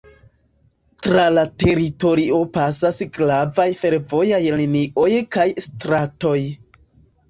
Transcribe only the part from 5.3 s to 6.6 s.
kaj stratoj.